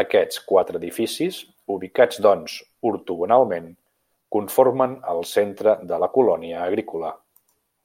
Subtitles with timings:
[0.00, 1.36] Aquests quatre edificis,
[1.74, 2.56] ubicats doncs
[2.90, 3.68] ortogonalment,
[4.38, 7.12] conformen el centre de la colònia agrícola.